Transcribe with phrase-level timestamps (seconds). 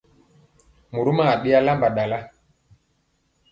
[0.93, 2.19] Morom a je ɗe alamba ɗala.